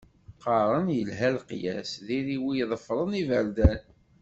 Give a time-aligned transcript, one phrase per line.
[0.35, 3.79] Qqaren yelha leqyas, diri wi i tefṛen iberdan.